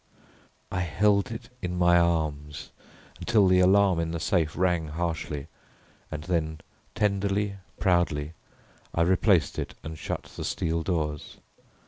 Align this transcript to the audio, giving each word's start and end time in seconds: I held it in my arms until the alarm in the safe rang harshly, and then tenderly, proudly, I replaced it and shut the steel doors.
I 0.71 0.79
held 0.79 1.29
it 1.29 1.49
in 1.61 1.77
my 1.77 1.99
arms 1.99 2.71
until 3.19 3.45
the 3.47 3.59
alarm 3.59 3.99
in 3.99 4.09
the 4.09 4.19
safe 4.19 4.57
rang 4.57 4.87
harshly, 4.87 5.45
and 6.09 6.23
then 6.23 6.61
tenderly, 6.95 7.57
proudly, 7.79 8.33
I 8.95 9.03
replaced 9.03 9.59
it 9.59 9.75
and 9.83 9.99
shut 9.99 10.23
the 10.23 10.43
steel 10.43 10.81
doors. 10.81 11.37